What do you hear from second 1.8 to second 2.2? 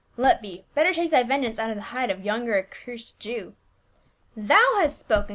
hide